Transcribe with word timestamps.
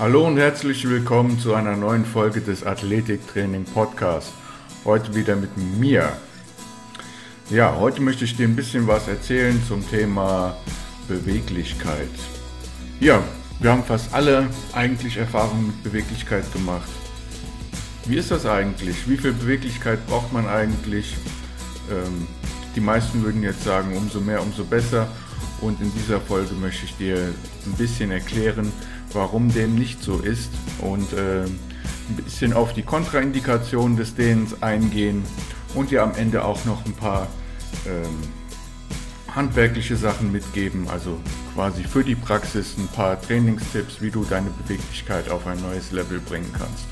Hallo 0.00 0.26
und 0.26 0.38
herzlich 0.38 0.88
willkommen 0.88 1.38
zu 1.38 1.52
einer 1.52 1.76
neuen 1.76 2.06
Folge 2.06 2.40
des 2.40 2.64
Athletiktraining 2.64 3.66
Podcasts. 3.66 4.32
Heute 4.86 5.14
wieder 5.14 5.36
mit 5.36 5.54
mir. 5.78 6.10
Ja, 7.50 7.76
heute 7.78 8.00
möchte 8.00 8.24
ich 8.24 8.34
dir 8.34 8.48
ein 8.48 8.56
bisschen 8.56 8.86
was 8.86 9.08
erzählen 9.08 9.62
zum 9.68 9.86
Thema 9.90 10.56
Beweglichkeit. 11.06 12.08
Ja, 12.98 13.22
wir 13.58 13.72
haben 13.72 13.84
fast 13.84 14.14
alle 14.14 14.46
eigentlich 14.72 15.18
Erfahrungen 15.18 15.66
mit 15.66 15.82
Beweglichkeit 15.82 16.50
gemacht. 16.50 16.88
Wie 18.06 18.16
ist 18.16 18.30
das 18.30 18.46
eigentlich? 18.46 19.06
Wie 19.06 19.18
viel 19.18 19.34
Beweglichkeit 19.34 20.06
braucht 20.06 20.32
man 20.32 20.48
eigentlich? 20.48 21.14
Ähm, 21.90 22.26
die 22.74 22.80
meisten 22.80 23.22
würden 23.22 23.42
jetzt 23.42 23.64
sagen, 23.64 23.94
umso 23.94 24.22
mehr, 24.22 24.40
umso 24.40 24.64
besser. 24.64 25.08
Und 25.60 25.78
in 25.82 25.92
dieser 25.92 26.22
Folge 26.22 26.54
möchte 26.54 26.86
ich 26.86 26.96
dir 26.96 27.18
ein 27.66 27.72
bisschen 27.76 28.10
erklären, 28.10 28.72
warum 29.12 29.52
dem 29.52 29.74
nicht 29.74 30.02
so 30.02 30.18
ist 30.18 30.50
und 30.80 31.12
äh, 31.12 31.44
ein 31.44 32.16
bisschen 32.16 32.52
auf 32.52 32.72
die 32.72 32.82
Kontraindikationen 32.82 33.96
des 33.96 34.14
Dehnens 34.14 34.62
eingehen 34.62 35.24
und 35.74 35.90
dir 35.90 36.02
am 36.02 36.14
Ende 36.14 36.44
auch 36.44 36.64
noch 36.64 36.84
ein 36.84 36.94
paar 36.94 37.28
ähm, 37.86 38.18
handwerkliche 39.34 39.96
Sachen 39.96 40.32
mitgeben, 40.32 40.88
also 40.88 41.18
quasi 41.54 41.84
für 41.84 42.02
die 42.02 42.16
Praxis 42.16 42.76
ein 42.78 42.88
paar 42.88 43.20
Trainingstipps, 43.20 44.00
wie 44.00 44.10
du 44.10 44.24
deine 44.24 44.50
Beweglichkeit 44.50 45.30
auf 45.30 45.46
ein 45.46 45.60
neues 45.60 45.92
Level 45.92 46.18
bringen 46.18 46.52
kannst. 46.56 46.84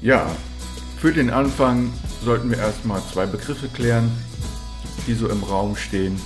Ja, 0.00 0.30
für 0.98 1.12
den 1.12 1.30
Anfang 1.30 1.92
sollten 2.24 2.50
wir 2.50 2.58
erstmal 2.58 3.02
zwei 3.12 3.26
Begriffe 3.26 3.68
klären, 3.68 4.10
die 5.06 5.14
so 5.14 5.28
im 5.28 5.42
Raum 5.42 5.76
stehen 5.76 6.20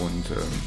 und 0.00 0.30
ähm, 0.30 0.62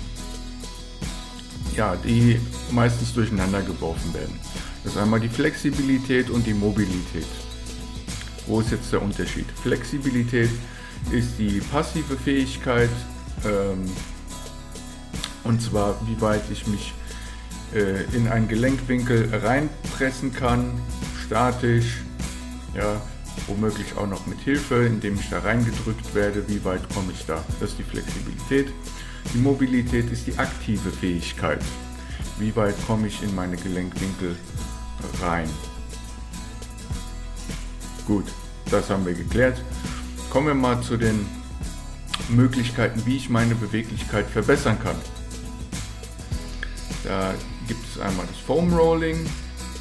ja, 1.75 1.95
die 1.95 2.39
meistens 2.71 3.13
durcheinander 3.13 3.61
geworfen 3.61 4.13
werden. 4.13 4.39
Das 4.83 4.93
ist 4.93 4.99
einmal 4.99 5.19
die 5.19 5.29
Flexibilität 5.29 6.29
und 6.29 6.45
die 6.45 6.53
Mobilität. 6.53 7.27
Wo 8.47 8.61
ist 8.61 8.71
jetzt 8.71 8.91
der 8.91 9.01
Unterschied? 9.01 9.45
Flexibilität 9.63 10.49
ist 11.11 11.37
die 11.37 11.59
passive 11.71 12.17
Fähigkeit, 12.17 12.89
ähm, 13.45 13.85
und 15.43 15.61
zwar 15.61 15.95
wie 16.07 16.19
weit 16.21 16.43
ich 16.51 16.67
mich 16.67 16.93
äh, 17.73 18.03
in 18.15 18.27
einen 18.27 18.47
Gelenkwinkel 18.47 19.29
reinpressen 19.33 20.33
kann, 20.33 20.79
statisch, 21.25 22.01
ja, 22.73 23.01
womöglich 23.47 23.95
auch 23.97 24.07
noch 24.07 24.27
mit 24.27 24.39
Hilfe, 24.39 24.85
indem 24.85 25.15
ich 25.15 25.29
da 25.29 25.39
reingedrückt 25.39 26.13
werde, 26.13 26.47
wie 26.47 26.63
weit 26.63 26.87
komme 26.93 27.11
ich 27.13 27.25
da. 27.25 27.43
Das 27.59 27.71
ist 27.71 27.79
die 27.79 27.83
Flexibilität. 27.83 28.73
Die 29.33 29.39
Mobilität 29.39 30.11
ist 30.11 30.27
die 30.27 30.37
aktive 30.37 30.91
Fähigkeit. 30.91 31.61
Wie 32.39 32.55
weit 32.55 32.75
komme 32.85 33.07
ich 33.07 33.23
in 33.23 33.33
meine 33.33 33.57
Gelenkwinkel 33.57 34.35
rein. 35.21 35.49
Gut, 38.05 38.25
das 38.69 38.89
haben 38.89 39.05
wir 39.05 39.13
geklärt. 39.13 39.61
Kommen 40.29 40.47
wir 40.47 40.53
mal 40.53 40.81
zu 40.81 40.97
den 40.97 41.25
Möglichkeiten, 42.29 43.01
wie 43.05 43.17
ich 43.17 43.29
meine 43.29 43.55
Beweglichkeit 43.55 44.27
verbessern 44.27 44.77
kann. 44.81 44.95
Da 47.03 47.33
gibt 47.67 47.85
es 47.87 47.99
einmal 47.99 48.25
das 48.27 48.37
Foam 48.37 48.73
Rolling, 48.73 49.25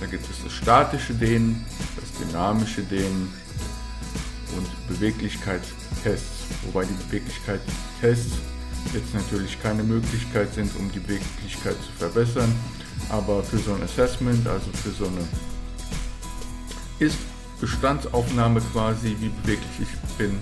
da 0.00 0.06
gibt 0.06 0.28
es 0.30 0.42
das 0.44 0.52
statische 0.52 1.14
Dehnen, 1.14 1.64
das 1.96 2.12
dynamische 2.12 2.82
Dehnen 2.82 3.32
und 4.56 4.88
Beweglichkeitstests, 4.88 6.46
wobei 6.64 6.84
die 6.84 6.94
Beweglichkeitstests 7.04 8.38
jetzt 8.92 9.14
natürlich 9.14 9.60
keine 9.62 9.82
Möglichkeit 9.82 10.52
sind, 10.54 10.74
um 10.76 10.90
die 10.92 11.00
Beweglichkeit 11.00 11.76
zu 11.82 11.92
verbessern, 11.98 12.54
aber 13.10 13.42
für 13.42 13.58
so 13.58 13.74
ein 13.74 13.82
Assessment, 13.82 14.46
also 14.46 14.70
für 14.72 14.90
so 14.90 15.06
eine 15.06 15.26
Ist-Bestandsaufnahme 16.98 18.60
quasi, 18.72 19.16
wie 19.20 19.28
beweglich 19.28 19.80
ich 19.80 20.16
bin, 20.16 20.38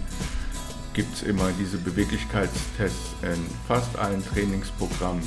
gibt 0.92 1.12
es 1.14 1.22
immer 1.22 1.50
diese 1.58 1.78
Beweglichkeitstests 1.78 3.14
in 3.22 3.44
fast 3.66 3.96
allen 3.98 4.24
Trainingsprogrammen. 4.24 5.26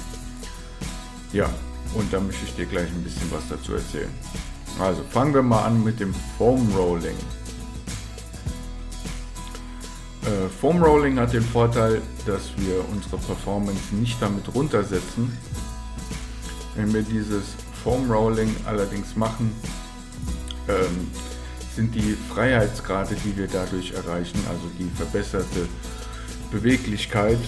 Ja, 1.34 1.50
und 1.94 2.11
da 2.13 2.19
möchte 2.19 2.45
ich 2.45 2.56
dir 2.56 2.66
gleich 2.66 2.88
ein 2.88 3.03
bisschen 3.03 3.29
was 3.31 3.47
dazu 3.50 3.73
erzählen. 3.73 4.09
Also 4.79 5.03
fangen 5.09 5.34
wir 5.34 5.41
mal 5.41 5.63
an 5.63 5.84
mit 5.84 6.00
dem 6.00 6.13
Foam 6.38 6.72
Rolling. 6.75 7.17
Äh, 10.27 10.49
Foam 10.49 10.83
Rolling 10.83 11.17
hat 11.19 11.31
den 11.31 11.43
Vorteil, 11.43 12.01
dass 12.25 12.51
wir 12.57 12.83
unsere 12.91 13.17
Performance 13.17 13.95
nicht 13.95 14.21
damit 14.21 14.53
runtersetzen. 14.53 15.31
Wenn 16.75 16.93
wir 16.93 17.01
dieses 17.01 17.55
Foam 17.81 18.11
Rolling 18.11 18.53
allerdings 18.66 19.16
machen, 19.16 19.55
ähm, 20.67 21.07
sind 21.73 21.95
die 21.95 22.17
Freiheitsgrade, 22.33 23.16
die 23.23 23.37
wir 23.37 23.47
dadurch 23.47 23.93
erreichen, 23.93 24.39
also 24.49 24.63
die 24.77 24.89
verbesserte 24.97 25.69
Beweglichkeit, 26.51 27.39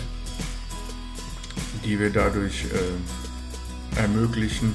die 1.83 1.99
wir 1.99 2.11
dadurch 2.11 2.63
äh, 2.65 3.99
ermöglichen, 3.99 4.73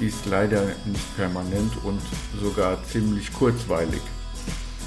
die 0.00 0.06
ist 0.06 0.26
leider 0.26 0.64
nicht 0.84 1.16
permanent 1.16 1.72
und 1.84 2.00
sogar 2.40 2.82
ziemlich 2.84 3.32
kurzweilig. 3.32 4.02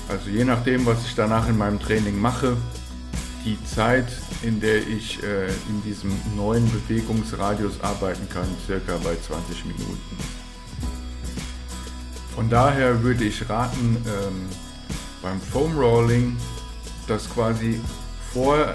Also 0.10 0.32
je 0.32 0.44
nachdem, 0.44 0.88
was 0.88 1.06
ich 1.06 1.14
danach 1.14 1.48
in 1.48 1.56
meinem 1.56 1.80
Training 1.80 2.20
mache, 2.20 2.58
die 3.46 3.58
Zeit, 3.64 4.08
in 4.42 4.60
der 4.60 4.78
ich 4.88 5.22
äh, 5.22 5.48
in 5.70 5.84
diesem 5.86 6.12
neuen 6.36 6.70
Bewegungsradius 6.72 7.80
arbeiten 7.82 8.28
kann, 8.28 8.48
circa 8.66 8.98
bei 9.04 9.16
20 9.16 9.66
Minuten. 9.66 10.18
Von 12.34 12.50
daher 12.50 13.04
würde 13.04 13.26
ich 13.26 13.48
raten, 13.48 13.98
ähm, 14.08 14.48
beim 15.22 15.40
Foam 15.40 15.78
Rolling 15.78 16.36
das 17.08 17.30
quasi 17.30 17.80
vor 18.34 18.74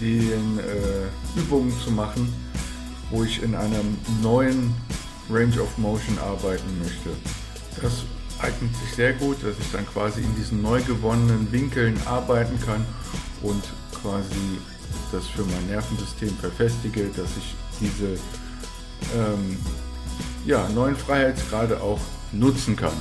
den 0.00 0.58
äh, 0.58 1.38
Übungen 1.38 1.72
zu 1.82 1.90
machen, 1.90 2.30
wo 3.10 3.24
ich 3.24 3.42
in 3.42 3.54
einem 3.54 3.96
neuen 4.22 4.74
Range 5.30 5.60
of 5.60 5.78
Motion 5.78 6.18
arbeiten 6.18 6.78
möchte. 6.82 7.10
Das 7.80 8.04
eignet 8.40 8.74
sich 8.76 8.94
sehr 8.94 9.12
gut, 9.14 9.42
dass 9.42 9.58
ich 9.58 9.70
dann 9.72 9.86
quasi 9.86 10.20
in 10.20 10.34
diesen 10.36 10.62
neu 10.62 10.82
gewonnenen 10.82 11.50
Winkeln 11.50 12.00
arbeiten 12.06 12.58
kann 12.64 12.84
und 13.42 13.62
quasi 14.00 14.58
das 15.12 15.26
für 15.26 15.44
mein 15.44 15.66
Nervensystem 15.66 16.30
verfestige, 16.38 17.08
dass 17.16 17.30
ich 17.36 17.54
diese 17.80 18.14
ähm, 19.16 19.56
ja, 20.44 20.68
neuen 20.68 20.96
Freiheitsgrade 20.96 21.80
auch 21.80 22.00
nutzen 22.32 22.76
kann. 22.76 22.92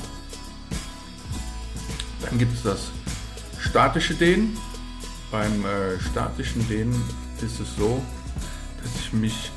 Dann 2.21 2.37
gibt 2.37 2.53
es 2.53 2.63
das 2.63 2.91
statische 3.59 4.13
Dehnen. 4.13 4.57
Beim 5.31 5.65
äh, 5.65 5.99
statischen 5.99 6.67
Dehnen 6.67 6.95
ist 7.41 7.59
es 7.59 7.75
so, 7.75 8.01
dass 8.81 8.95
ich 8.95 9.13
mich, 9.13 9.51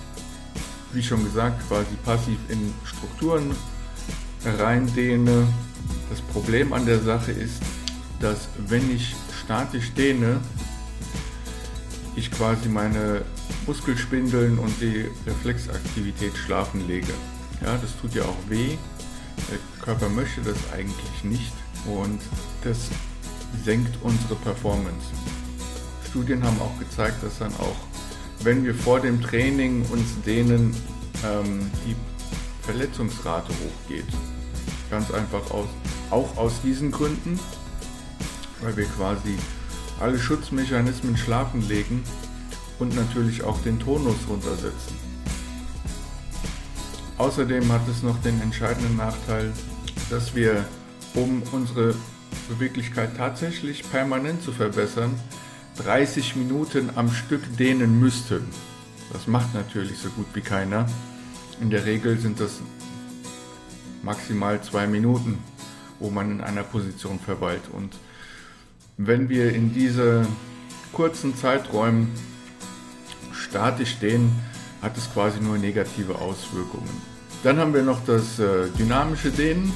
wie 0.92 1.02
schon 1.02 1.22
gesagt, 1.24 1.66
quasi 1.68 1.94
passiv 2.04 2.38
in 2.48 2.74
Strukturen 2.84 3.54
reindehne 4.44 5.46
das 6.10 6.20
Problem 6.20 6.72
an 6.72 6.84
der 6.84 6.98
Sache 6.98 7.32
ist, 7.32 7.62
dass 8.20 8.48
wenn 8.66 8.94
ich 8.94 9.14
statisch 9.44 9.92
dehne, 9.92 10.40
ich 12.16 12.30
quasi 12.30 12.68
meine 12.68 13.22
Muskelspindeln 13.66 14.58
und 14.58 14.80
die 14.80 15.06
Reflexaktivität 15.26 16.36
schlafen 16.36 16.86
lege. 16.86 17.12
Ja, 17.62 17.78
das 17.80 17.96
tut 18.00 18.14
ja 18.14 18.24
auch 18.24 18.36
weh. 18.48 18.76
Der 19.50 19.58
Körper 19.82 20.08
möchte 20.08 20.40
das 20.42 20.56
eigentlich 20.74 21.24
nicht 21.24 21.52
und 21.86 22.20
das 22.64 22.88
senkt 23.64 23.96
unsere 24.02 24.34
Performance. 24.36 25.06
Studien 26.08 26.42
haben 26.42 26.60
auch 26.60 26.76
gezeigt, 26.78 27.22
dass 27.22 27.38
dann 27.38 27.54
auch, 27.54 27.76
wenn 28.42 28.64
wir 28.64 28.74
vor 28.74 29.00
dem 29.00 29.22
Training 29.22 29.84
uns 29.90 30.20
dehnen, 30.26 30.74
ähm, 31.24 31.70
die 31.86 31.94
Verletzungsrate 32.62 33.52
hochgeht. 33.52 34.06
Ganz 34.90 35.10
einfach 35.12 35.50
aus 35.52 35.68
auch 36.10 36.36
aus 36.36 36.60
diesen 36.62 36.90
Gründen, 36.90 37.38
weil 38.60 38.76
wir 38.76 38.86
quasi 38.86 39.36
alle 40.00 40.18
Schutzmechanismen 40.18 41.16
schlafen 41.16 41.66
legen 41.68 42.02
und 42.78 42.96
natürlich 42.96 43.42
auch 43.42 43.60
den 43.62 43.78
Tonus 43.78 44.16
runtersetzen. 44.28 44.96
Außerdem 47.18 47.70
hat 47.70 47.86
es 47.88 48.02
noch 48.02 48.20
den 48.22 48.40
entscheidenden 48.40 48.96
Nachteil, 48.96 49.52
dass 50.08 50.34
wir, 50.34 50.64
um 51.14 51.42
unsere 51.52 51.94
Beweglichkeit 52.48 53.16
tatsächlich 53.16 53.88
permanent 53.90 54.42
zu 54.42 54.52
verbessern, 54.52 55.14
30 55.76 56.36
Minuten 56.36 56.90
am 56.96 57.10
Stück 57.10 57.42
dehnen 57.56 58.00
müssten. 58.00 58.48
Das 59.12 59.26
macht 59.26 59.54
natürlich 59.54 59.98
so 59.98 60.08
gut 60.10 60.26
wie 60.34 60.40
keiner. 60.40 60.86
In 61.60 61.68
der 61.68 61.84
Regel 61.84 62.18
sind 62.18 62.40
das 62.40 62.60
maximal 64.02 64.62
zwei 64.62 64.86
Minuten 64.86 65.38
wo 66.00 66.10
man 66.10 66.32
in 66.32 66.40
einer 66.40 66.64
Position 66.64 67.20
verweilt. 67.20 67.62
Und 67.72 67.94
wenn 68.96 69.28
wir 69.28 69.54
in 69.54 69.72
diese 69.72 70.26
kurzen 70.92 71.36
Zeiträumen 71.36 72.10
statisch 73.32 73.92
stehen, 73.92 74.32
hat 74.82 74.96
es 74.96 75.12
quasi 75.12 75.40
nur 75.40 75.58
negative 75.58 76.16
Auswirkungen. 76.16 76.90
Dann 77.42 77.58
haben 77.58 77.72
wir 77.72 77.82
noch 77.82 78.04
das 78.04 78.38
äh, 78.38 78.68
dynamische 78.78 79.30
Dehnen. 79.30 79.72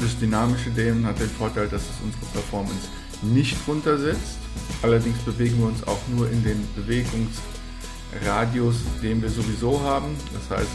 Das 0.00 0.18
dynamische 0.18 0.70
Dehnen 0.70 1.06
hat 1.06 1.20
den 1.20 1.28
Vorteil, 1.28 1.68
dass 1.68 1.82
es 1.82 1.96
unsere 2.02 2.24
Performance 2.32 2.88
nicht 3.22 3.56
runtersetzt. 3.68 4.38
Allerdings 4.82 5.18
bewegen 5.18 5.58
wir 5.58 5.66
uns 5.66 5.86
auch 5.86 6.00
nur 6.14 6.30
in 6.30 6.42
den 6.42 6.66
Bewegungsradius, 6.74 8.76
den 9.02 9.20
wir 9.20 9.28
sowieso 9.28 9.78
haben. 9.80 10.16
Das 10.32 10.58
heißt, 10.58 10.70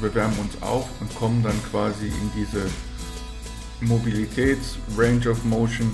wir 0.00 0.14
wärmen 0.14 0.38
uns 0.38 0.60
auf 0.62 0.88
und 1.00 1.14
kommen 1.14 1.42
dann 1.42 1.58
quasi 1.70 2.06
in 2.06 2.30
diese 2.36 2.66
Mobilitäts-Range 3.80 5.28
of 5.30 5.44
Motion, 5.44 5.90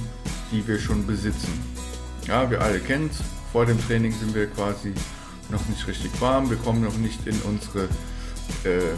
die 0.50 0.66
wir 0.66 0.78
schon 0.78 1.06
besitzen. 1.06 1.52
Ja, 2.26 2.50
wir 2.50 2.60
alle 2.60 2.78
kennen 2.78 3.10
es. 3.12 3.18
Vor 3.52 3.66
dem 3.66 3.80
Training 3.86 4.12
sind 4.12 4.34
wir 4.34 4.46
quasi 4.46 4.92
noch 5.50 5.66
nicht 5.68 5.86
richtig 5.86 6.10
warm. 6.20 6.48
Wir 6.48 6.56
kommen 6.56 6.82
noch 6.82 6.96
nicht 6.96 7.26
in 7.26 7.38
unsere 7.42 7.84
äh, 8.64 8.94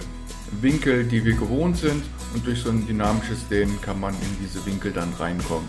Winkel, 0.61 1.05
die 1.05 1.25
wir 1.25 1.35
gewohnt 1.35 1.79
sind. 1.79 2.03
Und 2.35 2.47
durch 2.47 2.61
so 2.61 2.71
ein 2.71 2.87
dynamisches 2.87 3.49
Dehnen 3.49 3.81
kann 3.81 4.01
man 4.01 4.15
in 4.15 4.37
diese 4.41 4.65
Winkel 4.67 4.93
dann 4.93 5.12
reinkommen. 5.15 5.69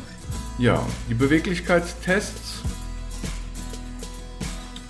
Ja, 0.57 0.85
die 1.09 1.13
Beweglichkeitstests. 1.13 2.61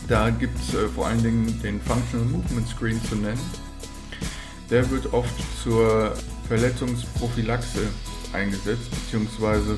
Da 0.07 0.29
gibt 0.29 0.57
es 0.59 0.75
äh, 0.75 0.87
vor 0.87 1.07
allen 1.07 1.23
Dingen 1.23 1.61
den 1.63 1.81
Functional 1.81 2.27
Movement 2.27 2.67
Screen 2.67 3.03
zu 3.05 3.15
nennen. 3.15 3.39
Der 4.69 4.89
wird 4.89 5.13
oft 5.13 5.33
zur 5.61 6.13
Verletzungsprophylaxe 6.47 7.87
eingesetzt, 8.33 8.89
beziehungsweise 8.91 9.77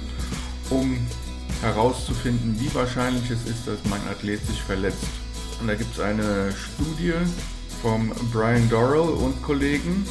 um 0.69 0.97
herauszufinden, 1.61 2.59
wie 2.59 2.73
wahrscheinlich 2.73 3.29
es 3.29 3.43
ist, 3.49 3.67
dass 3.67 3.79
mein 3.89 4.01
Athlet 4.09 4.45
sich 4.45 4.61
verletzt. 4.61 5.07
Und 5.59 5.67
da 5.67 5.75
gibt 5.75 5.93
es 5.93 5.99
eine 5.99 6.53
Studie 6.53 7.13
vom 7.81 8.11
Brian 8.31 8.69
Dorrell 8.69 9.09
und 9.09 9.41
Kollegen 9.43 10.05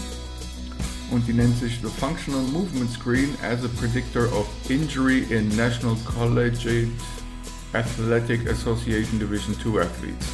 und 1.10 1.26
die 1.28 1.32
nennt 1.32 1.56
sich 1.58 1.80
The 1.82 1.88
Functional 2.00 2.42
Movement 2.42 2.90
Screen 2.90 3.34
as 3.42 3.64
a 3.64 3.68
Predictor 3.78 4.24
of 4.32 4.46
Injury 4.68 5.24
in 5.30 5.48
National 5.56 5.96
Collegiate 6.04 6.90
Athletic 7.72 8.48
Association 8.48 9.18
Division 9.18 9.54
2 9.60 9.82
Athletes. 9.82 10.26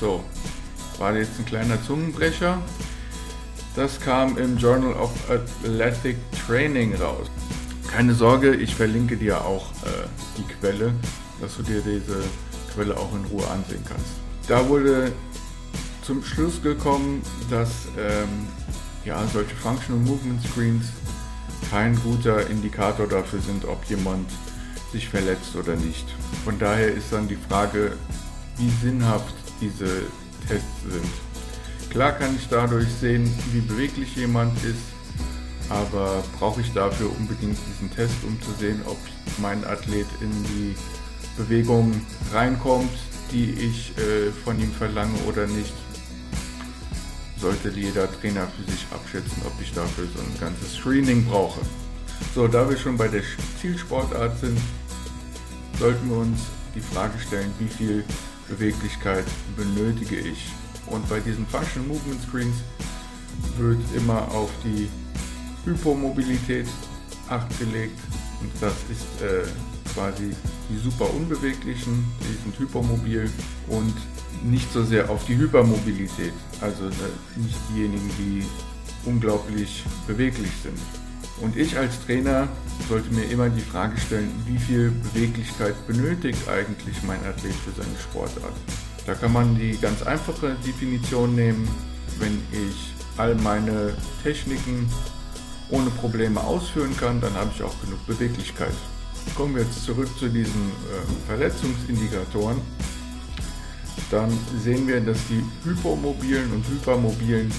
So, 0.00 0.22
war 0.98 1.16
jetzt 1.16 1.38
ein 1.38 1.46
kleiner 1.46 1.82
Zungenbrecher. 1.82 2.60
Das 3.74 3.98
kam 3.98 4.36
im 4.36 4.58
Journal 4.58 4.92
of 4.94 5.10
Athletic 5.30 6.16
Training 6.46 6.94
raus. 6.96 7.30
Keine 7.90 8.14
Sorge, 8.14 8.54
ich 8.54 8.74
verlinke 8.74 9.16
dir 9.16 9.42
auch 9.44 9.70
äh, 9.84 10.06
die 10.36 10.44
Quelle, 10.54 10.92
dass 11.40 11.56
du 11.56 11.62
dir 11.62 11.80
diese 11.80 12.22
Quelle 12.74 12.96
auch 12.96 13.14
in 13.14 13.24
Ruhe 13.26 13.46
ansehen 13.48 13.82
kannst. 13.88 14.06
Da 14.46 14.68
wurde 14.68 15.12
zum 16.02 16.22
Schluss 16.22 16.62
gekommen, 16.62 17.22
dass 17.48 17.70
ähm, 17.98 18.46
ja, 19.04 19.22
solche 19.32 19.54
Functional 19.56 20.02
Movement 20.02 20.42
Screens 20.46 20.86
kein 21.70 21.96
guter 22.02 22.48
Indikator 22.48 23.06
dafür 23.06 23.40
sind, 23.40 23.64
ob 23.64 23.82
jemand 23.86 24.28
sich 24.92 25.08
verletzt 25.08 25.56
oder 25.56 25.76
nicht. 25.76 26.06
Von 26.44 26.58
daher 26.58 26.92
ist 26.92 27.12
dann 27.12 27.26
die 27.26 27.38
Frage, 27.48 27.96
wie 28.58 28.68
sinnhaft 28.86 29.34
diese 29.60 30.02
Tests 30.46 30.82
sind. 30.82 31.31
Klar 31.92 32.12
kann 32.12 32.34
ich 32.34 32.48
dadurch 32.48 32.88
sehen, 32.88 33.30
wie 33.52 33.60
beweglich 33.60 34.16
jemand 34.16 34.56
ist, 34.64 34.80
aber 35.68 36.24
brauche 36.38 36.62
ich 36.62 36.72
dafür 36.72 37.10
unbedingt 37.18 37.58
diesen 37.68 37.94
Test, 37.94 38.14
um 38.26 38.40
zu 38.40 38.50
sehen, 38.58 38.80
ob 38.86 38.96
mein 39.36 39.62
Athlet 39.66 40.06
in 40.22 40.30
die 40.44 40.74
Bewegung 41.36 41.92
reinkommt, 42.32 42.88
die 43.30 43.50
ich 43.50 43.92
äh, 43.98 44.32
von 44.42 44.58
ihm 44.58 44.72
verlange 44.72 45.18
oder 45.28 45.46
nicht 45.46 45.74
sollte 47.36 47.68
jeder 47.68 48.10
Trainer 48.20 48.48
für 48.56 48.70
sich 48.70 48.86
abschätzen, 48.90 49.42
ob 49.44 49.52
ich 49.60 49.74
dafür 49.74 50.06
so 50.16 50.22
ein 50.22 50.40
ganzes 50.40 50.76
Screening 50.76 51.26
brauche. 51.26 51.60
So, 52.34 52.48
da 52.48 52.70
wir 52.70 52.78
schon 52.78 52.96
bei 52.96 53.08
der 53.08 53.22
Zielsportart 53.60 54.38
sind, 54.38 54.58
sollten 55.78 56.08
wir 56.08 56.16
uns 56.16 56.40
die 56.74 56.80
Frage 56.80 57.18
stellen, 57.18 57.52
wie 57.58 57.68
viel 57.68 58.04
Beweglichkeit 58.48 59.26
benötige 59.56 60.16
ich. 60.16 60.52
Und 60.92 61.08
bei 61.08 61.20
diesen 61.20 61.46
Functional 61.46 61.88
Movement 61.88 62.22
Screens 62.22 62.56
wird 63.56 63.80
immer 63.96 64.30
auf 64.30 64.50
die 64.62 64.88
Hypomobilität 65.64 66.66
Acht 67.28 67.58
gelegt. 67.58 67.98
Und 68.42 68.50
das 68.60 68.74
ist 68.90 69.22
äh, 69.22 69.44
quasi 69.94 70.34
die 70.68 70.78
super 70.78 71.08
unbeweglichen, 71.14 72.04
die 72.20 72.42
sind 72.42 72.58
hypermobil 72.58 73.30
und 73.68 73.94
nicht 74.44 74.70
so 74.70 74.84
sehr 74.84 75.08
auf 75.08 75.24
die 75.24 75.36
Hypermobilität, 75.36 76.32
also 76.60 76.84
nicht 77.36 77.58
diejenigen, 77.70 78.10
die 78.18 78.44
unglaublich 79.08 79.84
beweglich 80.06 80.50
sind. 80.62 80.78
Und 81.40 81.56
ich 81.56 81.78
als 81.78 82.04
Trainer 82.04 82.48
sollte 82.88 83.12
mir 83.14 83.24
immer 83.30 83.48
die 83.48 83.60
Frage 83.60 83.98
stellen, 83.98 84.30
wie 84.46 84.58
viel 84.58 84.90
Beweglichkeit 84.90 85.74
benötigt 85.86 86.48
eigentlich 86.48 87.02
mein 87.04 87.24
Athlet 87.24 87.54
für 87.54 87.70
seine 87.70 87.98
Sportart. 87.98 88.54
Da 89.06 89.14
kann 89.14 89.32
man 89.32 89.56
die 89.56 89.76
ganz 89.78 90.02
einfache 90.02 90.56
Definition 90.66 91.34
nehmen, 91.34 91.68
wenn 92.18 92.40
ich 92.52 92.92
all 93.16 93.34
meine 93.36 93.94
Techniken 94.22 94.88
ohne 95.70 95.90
Probleme 95.90 96.40
ausführen 96.40 96.96
kann, 96.96 97.20
dann 97.20 97.34
habe 97.34 97.50
ich 97.54 97.62
auch 97.62 97.74
genug 97.80 98.06
Beweglichkeit. 98.06 98.74
Kommen 99.36 99.54
wir 99.54 99.62
jetzt 99.62 99.84
zurück 99.84 100.08
zu 100.18 100.28
diesen 100.28 100.70
äh, 100.70 101.26
Verletzungsindikatoren 101.26 102.60
dann 104.12 104.30
sehen 104.62 104.86
wir, 104.86 105.00
dass 105.00 105.18
die 105.28 105.42
Hypomobilen 105.64 106.52
und 106.52 106.68
Hypermobilen 106.68 107.50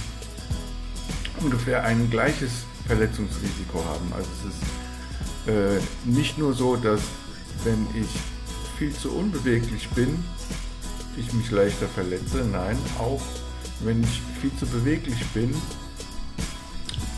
ungefähr 1.42 1.84
ein 1.84 2.10
gleiches 2.12 2.66
Verletzungsrisiko 2.86 3.84
haben. 3.84 4.13
Also 4.16 4.30
es 4.40 4.54
ist 4.54 5.81
äh, 5.81 5.81
nicht 6.06 6.38
nur 6.38 6.54
so, 6.54 6.75
dass 6.75 7.01
wenn 7.63 7.88
ich 7.95 8.07
viel 8.78 8.94
zu 8.94 9.12
unbeweglich 9.13 9.90
bin, 9.90 10.24
ich 11.18 11.33
mich 11.33 11.51
leichter 11.51 11.88
verletze. 11.88 12.45
Nein, 12.51 12.77
auch 13.00 13.21
wenn 13.81 14.04
ich 14.04 14.21
viel 14.42 14.51
zu 14.57 14.65
beweglich 14.65 15.24
bin, 15.33 15.54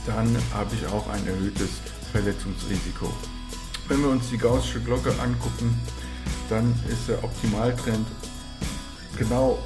dann 0.06 0.38
habe 0.54 0.76
ich 0.76 0.86
auch 0.88 1.08
ein 1.10 1.26
erhöhtes 1.28 1.70
Verletzungsrisiko. 2.12 3.12
Wenn 3.88 4.02
wir 4.02 4.10
uns 4.10 4.30
die 4.30 4.38
Gaußsche 4.38 4.80
Glocke 4.82 5.12
angucken, 5.20 5.80
dann 6.50 6.74
ist 6.90 7.08
der 7.08 7.24
Optimaltrend 7.24 8.08
genau 9.18 9.60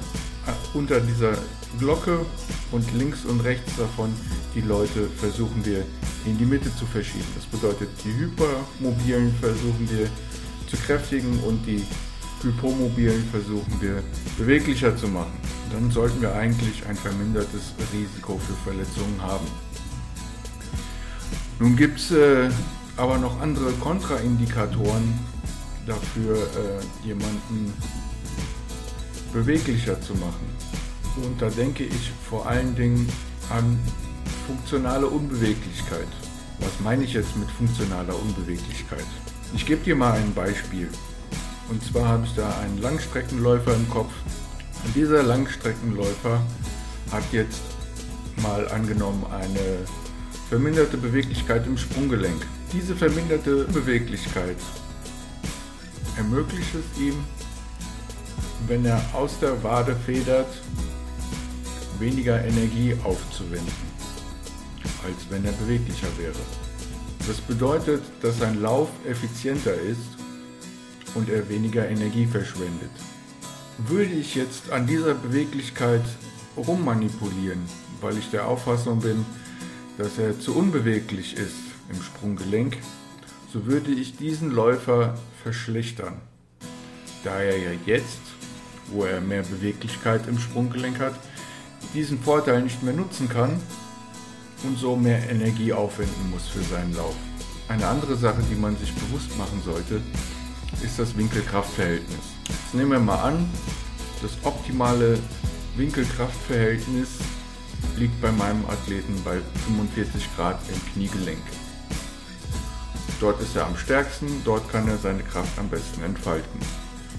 äh, 0.46 0.76
unter 0.76 1.00
dieser 1.00 1.36
Glocke 1.78 2.24
und 2.72 2.92
links 2.94 3.24
und 3.24 3.40
rechts 3.40 3.76
davon 3.76 4.14
die 4.54 4.60
Leute 4.62 5.08
versuchen 5.16 5.64
wir 5.64 5.84
in 6.26 6.36
die 6.36 6.44
Mitte 6.44 6.74
zu 6.74 6.86
verschieben. 6.86 7.24
Das 7.36 7.46
bedeutet, 7.46 7.88
die 8.04 8.12
Hypermobilen 8.12 9.34
versuchen 9.40 9.88
wir 9.90 10.06
zu 10.68 10.76
kräftigen 10.76 11.38
und 11.40 11.64
die 11.66 11.84
Hypomobilen 12.42 13.24
versuchen 13.30 13.80
wir 13.80 14.02
beweglicher 14.38 14.96
zu 14.96 15.08
machen. 15.08 15.32
Dann 15.72 15.90
sollten 15.90 16.20
wir 16.20 16.34
eigentlich 16.34 16.86
ein 16.88 16.96
vermindertes 16.96 17.74
Risiko 17.92 18.38
für 18.38 18.54
Verletzungen 18.64 19.20
haben. 19.22 19.46
Nun 21.58 21.76
gibt 21.76 21.98
es 21.98 22.10
äh, 22.10 22.48
aber 22.96 23.18
noch 23.18 23.40
andere 23.40 23.72
Kontraindikatoren 23.72 25.18
dafür, 25.86 26.36
äh, 26.36 27.06
jemanden 27.06 27.72
beweglicher 29.32 30.00
zu 30.00 30.14
machen. 30.14 30.48
Und 31.16 31.40
da 31.40 31.50
denke 31.50 31.84
ich 31.84 32.12
vor 32.28 32.46
allen 32.46 32.74
Dingen 32.74 33.08
an 33.50 33.78
funktionale 34.46 35.06
Unbeweglichkeit. 35.06 36.08
Was 36.60 36.80
meine 36.82 37.04
ich 37.04 37.12
jetzt 37.14 37.36
mit 37.36 37.50
funktionaler 37.50 38.14
Unbeweglichkeit? 38.20 39.06
Ich 39.54 39.66
gebe 39.66 39.82
dir 39.82 39.96
mal 39.96 40.12
ein 40.12 40.34
Beispiel. 40.34 40.88
Und 41.70 41.84
zwar 41.84 42.08
habe 42.08 42.26
ich 42.26 42.34
da 42.34 42.50
einen 42.58 42.82
Langstreckenläufer 42.82 43.72
im 43.74 43.88
Kopf. 43.88 44.12
Und 44.84 44.96
dieser 44.96 45.22
Langstreckenläufer 45.22 46.42
hat 47.12 47.22
jetzt 47.30 47.60
mal 48.42 48.68
angenommen 48.70 49.24
eine 49.30 49.86
verminderte 50.48 50.96
Beweglichkeit 50.96 51.64
im 51.68 51.78
Sprunggelenk. 51.78 52.44
Diese 52.72 52.96
verminderte 52.96 53.66
Beweglichkeit 53.66 54.56
ermöglicht 56.16 56.74
es 56.74 57.00
ihm, 57.00 57.14
wenn 58.66 58.84
er 58.84 59.00
aus 59.12 59.38
der 59.38 59.62
Wade 59.62 59.94
federt, 60.04 60.52
weniger 62.00 62.44
Energie 62.44 62.96
aufzuwenden, 63.04 63.72
als 65.04 65.30
wenn 65.30 65.44
er 65.44 65.52
beweglicher 65.52 66.08
wäre. 66.18 66.40
Das 67.28 67.40
bedeutet, 67.40 68.02
dass 68.22 68.40
sein 68.40 68.60
Lauf 68.60 68.88
effizienter 69.06 69.74
ist 69.74 70.19
und 71.14 71.28
er 71.28 71.48
weniger 71.48 71.88
Energie 71.88 72.26
verschwendet. 72.26 72.90
Würde 73.78 74.12
ich 74.12 74.34
jetzt 74.34 74.70
an 74.70 74.86
dieser 74.86 75.14
Beweglichkeit 75.14 76.04
rummanipulieren, 76.56 77.60
weil 78.00 78.18
ich 78.18 78.30
der 78.30 78.46
Auffassung 78.46 79.00
bin, 79.00 79.24
dass 79.98 80.18
er 80.18 80.38
zu 80.38 80.54
unbeweglich 80.54 81.36
ist 81.36 81.56
im 81.90 82.02
Sprunggelenk, 82.02 82.78
so 83.52 83.66
würde 83.66 83.90
ich 83.90 84.16
diesen 84.16 84.50
Läufer 84.50 85.18
verschlechtern. 85.42 86.14
Da 87.24 87.40
er 87.40 87.58
ja 87.58 87.70
jetzt, 87.86 88.20
wo 88.88 89.04
er 89.04 89.20
mehr 89.20 89.42
Beweglichkeit 89.42 90.26
im 90.26 90.38
Sprunggelenk 90.38 90.98
hat, 91.00 91.14
diesen 91.94 92.20
Vorteil 92.20 92.62
nicht 92.62 92.82
mehr 92.82 92.94
nutzen 92.94 93.28
kann 93.28 93.60
und 94.62 94.78
so 94.78 94.96
mehr 94.96 95.28
Energie 95.30 95.72
aufwenden 95.72 96.30
muss 96.30 96.48
für 96.48 96.62
seinen 96.62 96.94
Lauf. 96.94 97.16
Eine 97.68 97.86
andere 97.86 98.16
Sache, 98.16 98.42
die 98.50 98.56
man 98.56 98.76
sich 98.76 98.92
bewusst 98.94 99.36
machen 99.38 99.62
sollte, 99.64 100.00
ist 100.82 100.98
das 100.98 101.16
Winkelkraftverhältnis. 101.16 102.20
Jetzt 102.48 102.74
nehmen 102.74 102.92
wir 102.92 103.00
mal 103.00 103.22
an, 103.22 103.48
das 104.22 104.32
optimale 104.44 105.18
Winkelkraftverhältnis 105.76 107.08
liegt 107.96 108.20
bei 108.20 108.32
meinem 108.32 108.64
Athleten 108.66 109.20
bei 109.24 109.38
45 109.66 110.36
Grad 110.36 110.58
im 110.68 110.92
Kniegelenk. 110.92 111.42
Dort 113.20 113.40
ist 113.42 113.54
er 113.56 113.66
am 113.66 113.76
stärksten, 113.76 114.42
dort 114.44 114.70
kann 114.70 114.88
er 114.88 114.96
seine 114.98 115.22
Kraft 115.22 115.58
am 115.58 115.68
besten 115.68 116.02
entfalten. 116.02 116.60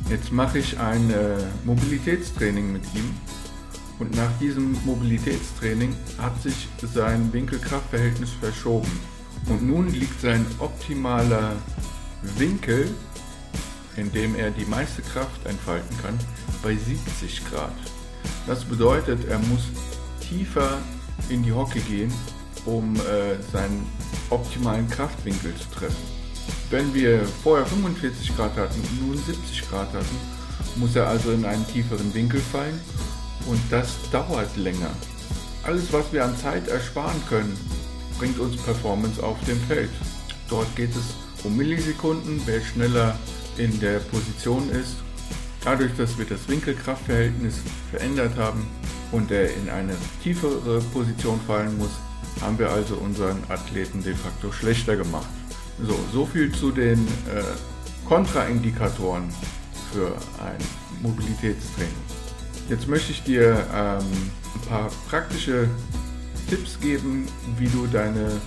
Jetzt 0.10 0.32
mache 0.32 0.58
ich 0.58 0.80
ein 0.80 1.12
äh, 1.12 1.38
Mobilitätstraining 1.64 2.74
mit 2.74 2.84
ihm 2.96 3.16
und 4.00 4.16
nach 4.16 4.32
diesem 4.40 4.76
Mobilitätstraining 4.84 5.96
hat 6.18 6.42
sich 6.42 6.68
sein 6.82 7.32
Winkelkraftverhältnis 7.32 8.32
verschoben. 8.32 8.92
Und 9.48 9.62
nun 9.62 9.90
liegt 9.90 10.20
sein 10.22 10.44
optimaler 10.60 11.56
Winkel, 12.38 12.90
in 13.98 14.12
dem 14.12 14.36
er 14.36 14.52
die 14.52 14.66
meiste 14.66 15.02
Kraft 15.02 15.46
entfalten 15.46 15.96
kann, 16.02 16.18
bei 16.64 16.76
70 16.76 17.44
Grad. 17.50 17.74
Das 18.48 18.64
bedeutet, 18.64 19.26
er 19.28 19.40
muss 19.40 19.64
tiefer 20.20 20.78
in 21.30 21.44
die 21.44 21.52
Hocke 21.52 21.80
gehen, 21.80 22.12
um 22.66 22.96
äh, 22.96 23.42
seinen 23.52 23.86
optimalen 24.30 24.90
Kraftwinkel 24.90 25.54
zu 25.56 25.80
treffen. 25.80 26.22
Wenn 26.70 26.94
wir 26.94 27.26
vorher 27.44 27.66
45 27.66 28.36
Grad 28.36 28.56
hatten 28.56 28.80
und 28.80 29.08
nun 29.08 29.18
70 29.18 29.70
Grad 29.70 29.94
hatten, 29.94 30.18
muss 30.78 30.96
er 30.96 31.08
also 31.08 31.32
in 31.32 31.46
einen 31.46 31.68
tieferen 31.68 32.14
Winkel 32.14 32.40
fallen 32.40 32.80
und 33.48 33.60
das 33.70 33.98
dauert 34.12 34.56
länger. 34.58 34.92
Alles, 35.64 35.92
was 35.92 36.12
wir 36.12 36.24
an 36.24 36.38
Zeit 36.38 36.68
ersparen 36.68 37.22
können, 37.30 37.58
bringt 38.18 38.40
uns 38.40 38.58
Performance 38.58 39.22
auf 39.22 39.38
dem 39.46 39.60
Feld. 39.62 39.90
Dort 40.50 40.76
geht 40.76 40.92
es 40.92 41.16
um 41.44 41.56
Millisekunden, 41.56 42.42
wer 42.46 42.62
schneller 42.62 43.18
in 43.58 43.80
der 43.80 44.00
Position 44.00 44.70
ist. 44.70 44.98
Dadurch, 45.64 45.92
dass 45.98 46.18
wir 46.18 46.26
das 46.26 46.48
Winkelkraftverhältnis 46.48 47.62
verändert 47.92 48.36
haben 48.38 48.66
und 49.12 49.30
er 49.32 49.54
in 49.56 49.70
eine 49.70 49.96
tiefere 50.24 50.82
Position 50.94 51.40
fallen 51.46 51.78
muss, 51.78 51.92
haben 52.42 52.58
wir 52.58 52.70
also 52.70 52.96
unseren 52.96 53.44
Athleten 53.50 54.04
de 54.04 54.16
facto 54.16 54.52
schlechter 54.52 54.96
gemacht. 54.96 55.30
So, 55.86 55.98
so 56.12 56.26
viel 56.26 56.52
zu 56.52 56.72
den 56.72 57.08
äh, 57.08 57.44
Kontraindikatoren 58.08 59.30
für 59.92 60.16
ein 60.44 60.58
Mobilitätstraining. 61.02 61.94
Jetzt 62.70 62.88
möchte 62.88 63.12
ich 63.12 63.24
dir 63.24 63.66
ähm, 63.74 64.06
ein 64.56 64.62
paar 64.68 64.90
praktische 65.10 65.68
Tipps 66.50 66.80
geben, 66.80 67.28
wie 67.58 67.68
du 67.68 67.88
deine 67.88 68.40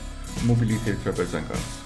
Mobilität 0.44 0.98
verbessern 1.02 1.44
kannst. 1.48 1.83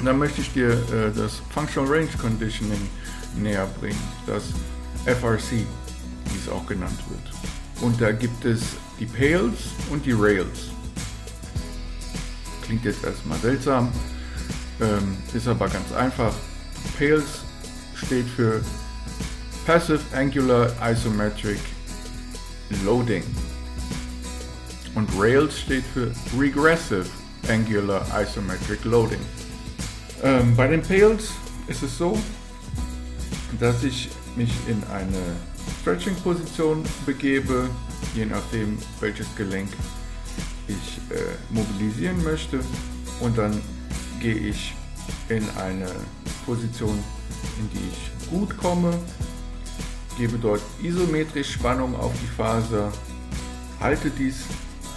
Und 0.00 0.06
dann 0.06 0.18
möchte 0.18 0.40
ich 0.40 0.50
dir 0.54 0.70
äh, 0.70 1.12
das 1.14 1.42
Functional 1.50 1.90
Range 1.90 2.08
Conditioning 2.18 2.88
näher 3.36 3.68
bringen, 3.78 4.00
das 4.26 4.44
FRC, 5.04 5.50
wie 5.52 6.38
es 6.42 6.48
auch 6.50 6.66
genannt 6.66 6.98
wird. 7.10 7.82
Und 7.82 8.00
da 8.00 8.10
gibt 8.10 8.46
es 8.46 8.62
die 8.98 9.04
Pales 9.04 9.58
und 9.90 10.04
die 10.06 10.12
Rails. 10.12 10.70
Klingt 12.62 12.84
jetzt 12.86 13.04
erstmal 13.04 13.38
seltsam, 13.40 13.92
ähm, 14.80 15.18
ist 15.34 15.46
aber 15.46 15.68
ganz 15.68 15.92
einfach. 15.92 16.32
Pales 16.98 17.42
steht 17.94 18.26
für 18.26 18.62
Passive 19.66 20.00
Angular 20.14 20.72
Isometric 20.82 21.60
Loading. 22.86 23.24
Und 24.94 25.10
Rails 25.18 25.60
steht 25.60 25.84
für 25.92 26.10
Regressive 26.38 27.04
Angular 27.48 28.06
Isometric 28.18 28.82
Loading. 28.84 29.20
Ähm, 30.22 30.54
bei 30.54 30.66
den 30.66 30.82
Pales 30.82 31.30
ist 31.66 31.82
es 31.82 31.96
so, 31.96 32.18
dass 33.58 33.82
ich 33.82 34.10
mich 34.36 34.52
in 34.68 34.82
eine 34.92 35.36
Stretching-Position 35.80 36.84
begebe, 37.06 37.70
je 38.14 38.26
nachdem 38.26 38.78
welches 39.00 39.26
Gelenk 39.34 39.70
ich 40.68 41.16
äh, 41.16 41.22
mobilisieren 41.48 42.22
möchte. 42.22 42.60
Und 43.20 43.38
dann 43.38 43.60
gehe 44.20 44.34
ich 44.34 44.74
in 45.28 45.44
eine 45.56 45.88
Position, 46.44 46.98
in 47.58 47.70
die 47.70 47.88
ich 47.90 48.30
gut 48.30 48.56
komme, 48.58 48.92
gebe 50.18 50.38
dort 50.38 50.60
isometrisch 50.82 51.52
Spannung 51.52 51.94
auf 51.96 52.12
die 52.22 52.36
Faser, 52.36 52.92
halte 53.80 54.10
dies 54.10 54.44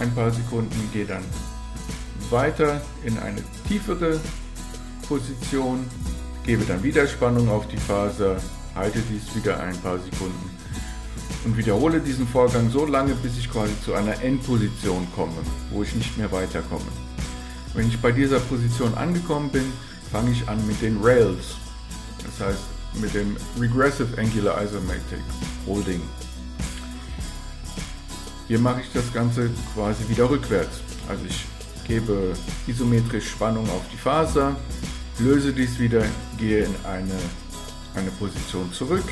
ein 0.00 0.14
paar 0.14 0.30
Sekunden, 0.30 0.90
gehe 0.92 1.06
dann 1.06 1.24
weiter 2.30 2.82
in 3.04 3.18
eine 3.18 3.42
tiefere 3.66 4.20
Position, 5.08 5.84
gebe 6.44 6.64
dann 6.64 6.82
wieder 6.82 7.06
Spannung 7.06 7.48
auf 7.48 7.66
die 7.68 7.76
Faser, 7.76 8.36
halte 8.74 9.00
dies 9.10 9.34
wieder 9.34 9.60
ein 9.60 9.76
paar 9.78 9.98
Sekunden 9.98 10.50
und 11.44 11.56
wiederhole 11.56 12.00
diesen 12.00 12.26
Vorgang 12.26 12.70
so 12.70 12.86
lange, 12.86 13.14
bis 13.14 13.38
ich 13.38 13.50
quasi 13.50 13.72
zu 13.84 13.94
einer 13.94 14.20
Endposition 14.22 15.06
komme, 15.14 15.36
wo 15.70 15.82
ich 15.82 15.94
nicht 15.94 16.16
mehr 16.16 16.30
weiterkomme. 16.32 16.84
Wenn 17.74 17.88
ich 17.88 18.00
bei 18.00 18.12
dieser 18.12 18.40
Position 18.40 18.94
angekommen 18.94 19.50
bin, 19.50 19.72
fange 20.10 20.30
ich 20.30 20.48
an 20.48 20.64
mit 20.66 20.80
den 20.80 20.98
Rails. 21.02 21.56
Das 22.24 22.48
heißt, 22.48 22.62
mit 22.94 23.14
dem 23.14 23.36
Regressive 23.60 24.16
Angular 24.18 24.62
Isometric 24.62 25.20
Holding. 25.66 26.00
Hier 28.46 28.58
mache 28.58 28.82
ich 28.82 28.92
das 28.92 29.12
Ganze 29.12 29.50
quasi 29.74 30.08
wieder 30.08 30.30
rückwärts. 30.30 30.80
Also 31.08 31.24
ich 31.28 31.44
gebe 31.86 32.34
isometrisch 32.66 33.28
Spannung 33.28 33.68
auf 33.70 33.82
die 33.92 33.96
Faser, 33.96 34.56
löse 35.18 35.52
dies 35.52 35.78
wieder, 35.78 36.04
gehe 36.38 36.64
in 36.64 36.74
eine, 36.84 37.14
eine 37.94 38.10
Position 38.12 38.72
zurück, 38.72 39.04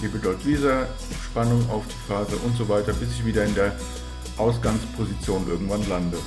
gebe 0.00 0.18
dort 0.18 0.44
wieder 0.44 0.88
Spannung 1.24 1.68
auf 1.70 1.84
die 1.86 2.08
Faser 2.08 2.36
und 2.44 2.56
so 2.56 2.68
weiter, 2.68 2.92
bis 2.92 3.10
ich 3.12 3.24
wieder 3.24 3.44
in 3.44 3.54
der 3.54 3.74
Ausgangsposition 4.36 5.48
irgendwann 5.48 5.88
lande. 5.88 6.18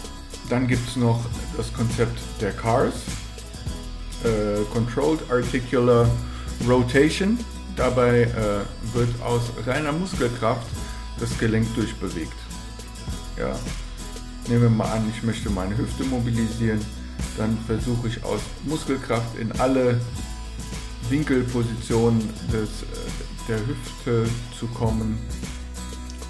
Dann 0.50 0.68
gibt 0.68 0.88
es 0.88 0.96
noch 0.96 1.24
das 1.56 1.72
Konzept 1.74 2.20
der 2.42 2.51
Cars, 2.51 2.96
äh, 4.24 4.63
Controlled 4.74 5.22
Articular 5.32 6.10
Rotation. 6.68 7.38
Dabei 7.75 8.24
äh, 8.24 8.96
wird 8.96 9.10
aus 9.22 9.44
reiner 9.66 9.92
Muskelkraft 9.92 10.68
das 11.20 11.38
Gelenk 11.38 11.74
durchbewegt. 11.75 12.34
Ja. 13.38 13.56
Nehmen 14.48 14.63
wir 14.63 14.70
mal 14.70 14.92
an, 14.92 15.12
ich 15.16 15.22
möchte 15.24 15.50
meine 15.50 15.78
Hüfte 15.78 16.04
mobilisieren, 16.04 16.84
dann 17.39 17.58
versuche 17.65 18.10
ich 18.10 18.24
aus 18.24 18.41
Muskelkraft 18.65 19.38
in 19.38 19.51
alle 19.53 20.00
Winkelpositionen 21.10 22.22
des, 22.51 22.84
äh, 22.84 23.48
der 23.48 23.60
Hüfte 23.65 24.29
zu 24.60 24.67
kommen 24.67 25.17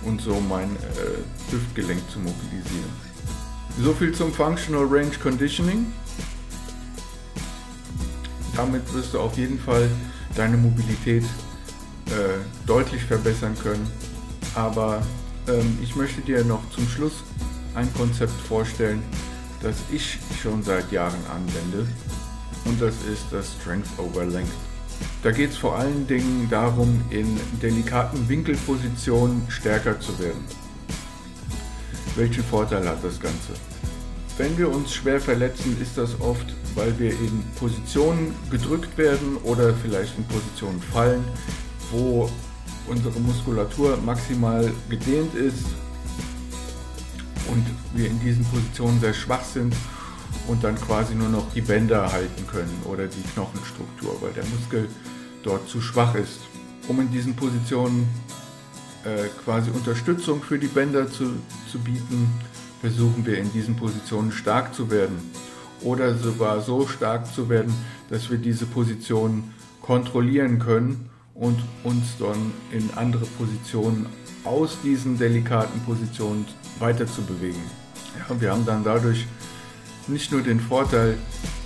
und 0.05 0.21
so 0.21 0.39
mein 0.39 0.75
äh, 0.75 1.51
Hüftgelenk 1.51 1.99
zu 2.11 2.19
mobilisieren. 2.19 3.09
So 3.81 3.93
viel 3.93 4.13
zum 4.13 4.31
Functional 4.31 4.85
Range 4.85 5.11
Conditioning. 5.21 5.87
Damit 8.55 8.93
wirst 8.93 9.13
du 9.13 9.19
auf 9.19 9.35
jeden 9.37 9.59
Fall 9.59 9.89
deine 10.35 10.57
Mobilität 10.57 11.23
äh, 11.23 12.37
deutlich 12.67 13.03
verbessern 13.03 13.55
können. 13.63 13.89
Aber 14.53 15.01
ähm, 15.47 15.79
ich 15.81 15.95
möchte 15.95 16.21
dir 16.21 16.43
noch 16.43 16.61
zum 16.69 16.87
Schluss 16.87 17.23
ein 17.73 17.91
Konzept 17.95 18.39
vorstellen, 18.41 19.01
das 19.61 19.75
ich 19.91 20.17
schon 20.41 20.63
seit 20.63 20.91
Jahren 20.91 21.19
anwende. 21.27 21.87
Und 22.65 22.81
das 22.81 22.95
ist 23.11 23.25
das 23.31 23.53
Strength 23.59 23.87
over 23.97 24.25
Length. 24.25 24.51
Da 25.23 25.31
geht 25.31 25.51
es 25.51 25.57
vor 25.57 25.77
allen 25.77 26.07
Dingen 26.07 26.47
darum, 26.49 27.01
in 27.09 27.39
delikaten 27.61 28.27
Winkelpositionen 28.27 29.43
stärker 29.49 29.99
zu 29.99 30.17
werden. 30.19 30.43
Welchen 32.15 32.43
Vorteil 32.43 32.87
hat 32.87 33.03
das 33.03 33.19
Ganze? 33.19 33.53
Wenn 34.37 34.57
wir 34.57 34.69
uns 34.69 34.93
schwer 34.93 35.19
verletzen, 35.19 35.77
ist 35.81 35.97
das 35.97 36.19
oft, 36.21 36.45
weil 36.75 36.97
wir 36.99 37.11
in 37.11 37.43
Positionen 37.59 38.33
gedrückt 38.49 38.97
werden 38.97 39.37
oder 39.43 39.73
vielleicht 39.73 40.17
in 40.17 40.23
Positionen 40.25 40.81
fallen, 40.81 41.23
wo 41.91 42.29
unsere 42.87 43.19
Muskulatur 43.19 43.97
maximal 44.05 44.71
gedehnt 44.89 45.35
ist 45.35 45.65
und 47.51 47.65
wir 47.93 48.07
in 48.07 48.19
diesen 48.19 48.45
Positionen 48.45 48.99
sehr 48.99 49.13
schwach 49.13 49.43
sind 49.43 49.75
und 50.47 50.63
dann 50.63 50.75
quasi 50.75 51.15
nur 51.15 51.29
noch 51.29 51.51
die 51.53 51.61
Bänder 51.61 52.11
halten 52.11 52.47
können 52.47 52.81
oder 52.85 53.07
die 53.07 53.21
Knochenstruktur, 53.33 54.17
weil 54.21 54.31
der 54.33 54.45
Muskel 54.45 54.87
dort 55.43 55.67
zu 55.67 55.81
schwach 55.81 56.15
ist. 56.15 56.39
Um 56.87 56.99
in 57.01 57.11
diesen 57.11 57.35
Positionen 57.35 58.07
äh, 59.03 59.27
quasi 59.43 59.69
Unterstützung 59.71 60.41
für 60.41 60.59
die 60.59 60.67
Bänder 60.67 61.09
zu, 61.09 61.35
zu 61.71 61.79
bieten, 61.79 62.29
versuchen 62.81 63.25
wir 63.25 63.37
in 63.37 63.51
diesen 63.51 63.75
Positionen 63.75 64.31
stark 64.31 64.73
zu 64.73 64.89
werden. 64.89 65.17
oder 65.81 66.15
sogar 66.15 66.61
so 66.61 66.87
stark 66.87 67.33
zu 67.33 67.49
werden, 67.49 67.73
dass 68.09 68.29
wir 68.29 68.37
diese 68.37 68.65
Position 68.65 69.43
kontrollieren 69.81 70.59
können 70.59 71.09
und 71.33 71.59
uns 71.83 72.17
dann 72.19 72.51
in 72.71 72.89
andere 72.95 73.25
Positionen 73.25 74.07
aus 74.43 74.77
diesen 74.83 75.17
delikaten 75.17 75.79
Positionen 75.81 76.45
weiter 76.79 77.05
zu 77.05 77.21
bewegen. 77.21 77.61
Ja, 78.17 78.39
wir 78.39 78.51
haben 78.51 78.65
dann 78.65 78.83
dadurch 78.83 79.25
nicht 80.07 80.31
nur 80.31 80.41
den 80.41 80.59
Vorteil, 80.59 81.17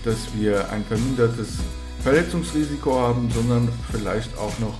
dass 0.04 0.18
wir 0.36 0.70
ein 0.72 0.84
vermindertes 0.84 1.60
Verletzungsrisiko 2.04 3.00
haben, 3.00 3.30
sondern 3.32 3.70
vielleicht 3.92 4.38
auch 4.38 4.58
noch 4.60 4.78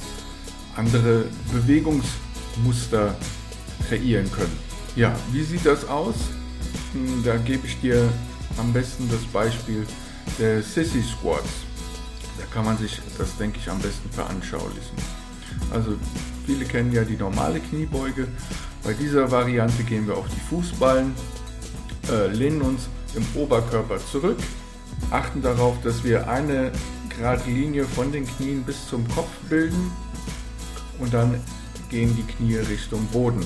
andere 0.76 1.26
Bewegungsmuster 1.54 3.16
kreieren 3.88 4.30
können. 4.32 4.58
Ja, 4.96 5.16
wie 5.32 5.44
sieht 5.44 5.66
das 5.66 5.88
aus? 5.88 6.16
Hm, 6.94 7.24
da 7.24 7.38
gebe 7.38 7.66
ich 7.66 7.80
dir 7.80 8.10
am 8.58 8.74
besten 8.74 9.10
das 9.10 9.24
Beispiel 9.26 9.86
der 10.40 10.62
Sissy 10.62 11.02
Squats. 11.02 11.50
Da 12.38 12.46
kann 12.54 12.66
man 12.66 12.78
sich 12.78 13.00
das, 13.18 13.38
denke 13.38 13.60
ich, 13.60 13.70
am 13.70 13.80
besten 13.80 14.10
veranschaulichen. 14.12 14.98
Also 15.72 15.96
viele 16.46 16.66
kennen 16.66 16.92
ja 16.92 17.04
die 17.04 17.18
normale 17.18 17.60
Kniebeuge. 17.60 18.28
Bei 18.84 18.94
dieser 18.94 19.32
Variante 19.32 19.84
gehen 19.84 20.08
wir 20.08 20.18
auf 20.18 20.28
die 20.28 20.40
Fußballen, 20.50 21.14
äh, 22.12 22.28
lehnen 22.28 22.62
uns 22.62 22.88
im 23.16 23.26
Oberkörper 23.36 23.98
zurück, 24.12 24.38
achten 25.12 25.42
darauf, 25.42 25.82
dass 25.84 26.04
wir 26.04 26.30
eine 26.30 26.72
gerade 27.10 27.44
Linie 27.50 27.86
von 27.86 28.12
den 28.12 28.26
Knien 28.26 28.64
bis 28.64 28.88
zum 28.88 29.08
Kopf 29.10 29.30
bilden 29.50 29.92
und 31.00 31.14
dann 31.14 31.40
gehen 31.90 32.16
die 32.16 32.24
Knie 32.24 32.56
Richtung 32.58 33.06
Boden. 33.08 33.46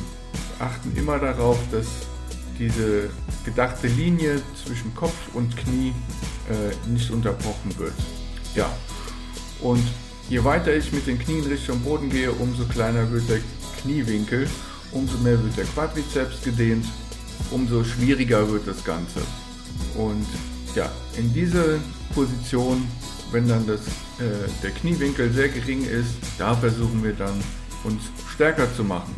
Achten 0.60 0.96
immer 0.96 1.20
darauf, 1.20 1.60
dass 1.72 1.88
diese 2.58 3.10
gedachte 3.46 3.88
Linie 3.88 4.42
zwischen 4.64 4.94
Kopf 4.96 5.16
und 5.34 5.56
Knie 5.58 5.94
äh, 6.50 6.90
nicht 6.90 7.12
unterbrochen 7.12 7.78
wird. 7.78 7.94
Ja, 8.56 8.70
und 9.62 9.84
je 10.30 10.44
weiter 10.44 10.76
ich 10.76 10.92
mit 10.92 11.08
den 11.08 11.20
Knien 11.20 11.46
Richtung 11.46 11.80
Boden 11.82 12.10
gehe, 12.10 12.32
umso 12.32 12.66
kleiner 12.66 13.10
wird 13.12 13.30
der 13.30 13.40
Kniewinkel, 13.82 14.48
umso 14.92 15.18
mehr 15.20 15.42
wird 15.44 15.58
der 15.58 15.66
Quadrizeps 15.66 16.42
gedehnt, 16.44 16.86
umso 17.52 17.84
schwieriger 17.84 18.50
wird 18.50 18.68
das 18.68 18.84
Ganze. 18.84 19.22
Und 19.96 20.26
ja, 20.76 20.92
in 21.18 21.34
dieser 21.34 21.80
Position 22.14 22.88
wenn 23.32 23.48
dann 23.48 23.66
das, 23.68 23.82
äh, 24.20 24.50
der 24.64 24.72
Kniewinkel 24.72 25.32
sehr 25.32 25.50
gering 25.50 25.84
ist, 25.86 26.16
da 26.38 26.56
versuchen 26.56 27.04
wir 27.04 27.14
dann 27.14 27.42
uns 27.84 28.04
stärker 28.34 28.74
zu 28.74 28.84
machen. 28.84 29.14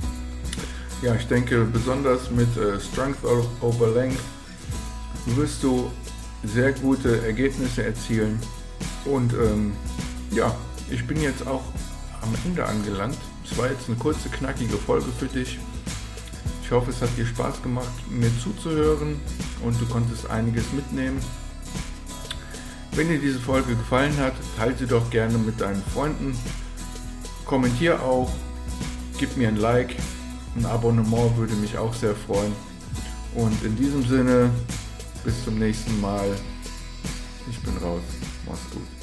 Ja, 1.01 1.15
ich 1.15 1.27
denke 1.27 1.63
besonders 1.65 2.29
mit 2.31 2.55
äh, 2.57 2.79
Strength 2.79 3.23
over 3.61 3.87
Length 3.89 4.19
wirst 5.27 5.63
du 5.63 5.91
sehr 6.43 6.71
gute 6.73 7.25
Ergebnisse 7.25 7.83
erzielen. 7.83 8.39
Und 9.05 9.33
ähm, 9.33 9.73
ja, 10.31 10.55
ich 10.91 11.05
bin 11.05 11.21
jetzt 11.21 11.45
auch 11.47 11.63
am 12.21 12.33
Ende 12.45 12.65
angelangt. 12.65 13.17
Es 13.43 13.57
war 13.57 13.69
jetzt 13.69 13.87
eine 13.87 13.97
kurze, 13.97 14.29
knackige 14.29 14.77
Folge 14.77 15.07
für 15.17 15.27
dich. 15.27 15.59
Ich 16.63 16.71
hoffe, 16.71 16.91
es 16.91 17.01
hat 17.01 17.09
dir 17.17 17.25
Spaß 17.25 17.61
gemacht, 17.63 17.91
mir 18.09 18.29
zuzuhören 18.43 19.19
und 19.63 19.79
du 19.81 19.85
konntest 19.87 20.29
einiges 20.29 20.71
mitnehmen. 20.71 21.19
Wenn 22.91 23.09
dir 23.09 23.19
diese 23.19 23.39
Folge 23.39 23.75
gefallen 23.75 24.15
hat, 24.17 24.33
teile 24.57 24.75
sie 24.77 24.85
doch 24.85 25.09
gerne 25.09 25.37
mit 25.37 25.61
deinen 25.61 25.83
Freunden. 25.93 26.37
Kommentier 27.45 28.01
auch, 28.03 28.31
gib 29.17 29.35
mir 29.37 29.47
ein 29.47 29.57
Like, 29.57 29.95
ein 30.55 30.65
Abonnement 30.65 31.37
würde 31.37 31.53
mich 31.55 31.77
auch 31.77 31.93
sehr 31.93 32.15
freuen. 32.15 32.53
Und 33.35 33.63
in 33.63 33.75
diesem 33.75 34.05
Sinne, 34.05 34.49
bis 35.23 35.43
zum 35.43 35.59
nächsten 35.59 35.99
Mal. 36.01 36.35
Ich 37.49 37.59
bin 37.61 37.75
raus. 37.77 38.01
Mach's 38.45 38.69
gut. 38.71 38.98